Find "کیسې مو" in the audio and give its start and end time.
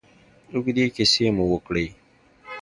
0.95-1.45